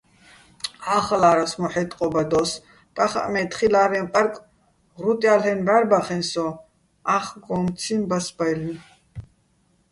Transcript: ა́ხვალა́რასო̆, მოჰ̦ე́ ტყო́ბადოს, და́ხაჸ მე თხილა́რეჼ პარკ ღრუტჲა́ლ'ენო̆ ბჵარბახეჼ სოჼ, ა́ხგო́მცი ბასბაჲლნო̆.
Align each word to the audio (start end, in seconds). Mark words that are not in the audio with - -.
ა́ხვალა́რასო̆, 0.95 1.59
მოჰ̦ე́ 1.61 1.87
ტყო́ბადოს, 1.89 2.51
და́ხაჸ 2.95 3.27
მე 3.33 3.41
თხილა́რეჼ 3.51 3.99
პარკ 4.13 4.33
ღრუტჲა́ლ'ენო̆ 4.97 5.65
ბჵარბახეჼ 5.67 6.17
სოჼ, 6.31 6.47
ა́ხგო́მცი 7.15 7.95
ბასბაჲლნო̆. 8.09 8.81